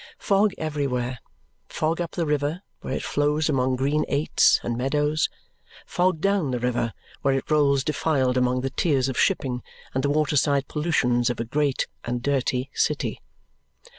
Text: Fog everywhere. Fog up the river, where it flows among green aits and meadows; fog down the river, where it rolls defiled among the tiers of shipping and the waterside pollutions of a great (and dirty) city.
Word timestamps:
Fog 0.17 0.55
everywhere. 0.57 1.19
Fog 1.69 2.01
up 2.01 2.13
the 2.13 2.25
river, 2.25 2.63
where 2.79 2.95
it 2.95 3.03
flows 3.03 3.49
among 3.49 3.75
green 3.75 4.03
aits 4.07 4.59
and 4.63 4.75
meadows; 4.75 5.29
fog 5.85 6.19
down 6.21 6.49
the 6.49 6.57
river, 6.59 6.91
where 7.21 7.35
it 7.35 7.51
rolls 7.51 7.83
defiled 7.83 8.35
among 8.35 8.61
the 8.61 8.71
tiers 8.71 9.07
of 9.09 9.19
shipping 9.19 9.61
and 9.93 10.03
the 10.03 10.09
waterside 10.09 10.67
pollutions 10.67 11.29
of 11.29 11.39
a 11.39 11.45
great 11.45 11.85
(and 12.03 12.23
dirty) 12.23 12.71
city. 12.73 13.21